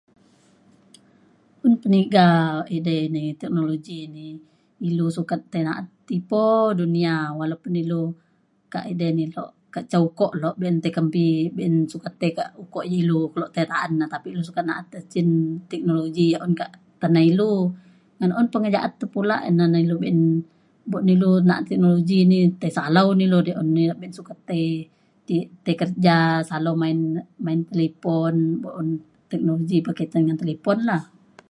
Un 1.67 1.73
peniga 1.81 2.27
edai 2.77 2.99
ini 3.09 3.23
teknologi 3.41 3.97
ini 4.07 4.27
ilu 4.89 5.05
sukat 5.17 5.39
tai 5.51 5.61
na'at 5.67 5.87
tipo 6.09 6.43
dunia 6.81 7.15
walaupun 7.39 7.73
ilu 7.83 8.01
ka 8.73 8.79
edai 8.91 9.11
ni 9.19 9.25
luk 9.35 9.49
ke 9.73 9.79
ca 9.91 9.97
ukok 10.07 10.31
lok 10.41 10.55
bein 10.61 10.75
tai 10.83 10.91
kempi 10.97 11.27
bein 11.57 11.73
sukat 11.91 12.13
tai 12.19 12.31
ke 12.37 12.43
ukuk 12.63 12.83
je 12.91 12.95
ilu 13.03 13.19
keluk 13.31 13.49
ilu 13.51 13.55
tai 13.55 13.65
taan 13.71 13.91
na 13.99 14.05
tapi 14.13 14.27
ilu 14.31 14.43
sukat 14.47 14.63
na'at 14.67 14.85
e 14.97 14.99
cin 15.11 15.27
teknologi 15.71 16.27
ja 16.33 16.39
un 16.45 16.53
ke 16.59 16.65
tena 17.01 17.21
ilu 17.31 17.53
Ngan 18.17 18.35
un 18.39 18.47
pengejaat 18.53 18.91
te 18.99 19.05
pula, 19.13 19.35
ne 19.57 19.63
na 19.71 19.77
ilu 19.85 19.95
bein 20.03 20.19
bok 20.91 21.03
nilu 21.07 21.29
naat 21.49 21.61
teknologi 21.69 22.17
ini 22.25 22.39
tai 22.61 22.71
salau 22.77 23.07
ne 23.17 23.23
ilu 23.27 23.39
de 23.47 23.51
un 23.61 23.69
bein 24.01 24.13
sukat 24.17 24.37
tai 24.47 24.65
t 25.25 25.29
tai 25.63 25.73
kerja 25.81 26.17
salau 26.49 26.73
main 26.81 26.97
main 27.45 27.59
telipun 27.69 28.33
bo 28.61 28.69
un 28.79 28.87
teknologi 29.31 29.77
berkaitan 29.85 30.21
ngan 30.25 30.37
telipun 30.41 30.77
la. 30.89 30.97